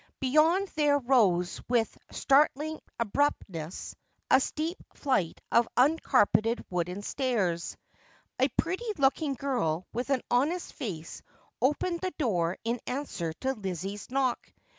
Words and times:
Beyond 0.19 0.67
there 0.69 0.97
rose 0.97 1.61
with 1.69 1.95
startling 2.09 2.79
abruptness 2.99 3.95
a 4.31 4.39
steep 4.39 4.79
flight 4.95 5.39
of 5.51 5.67
uncarpeted 5.77 6.65
wooden 6.71 7.03
stairs. 7.03 7.77
A 8.39 8.47
pretty 8.57 8.91
looking 8.97 9.35
girl, 9.35 9.85
with 9.93 10.09
an 10.09 10.23
honest 10.31 10.73
face, 10.73 11.21
opened 11.61 12.01
the 12.01 12.15
door 12.17 12.57
in 12.63 12.79
answer 12.87 13.31
to 13.41 13.53
Lizzie's 13.53 14.09
knock. 14.09 14.51